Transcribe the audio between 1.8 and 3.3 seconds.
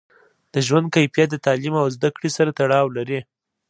او زده کړې سره تړاو لري.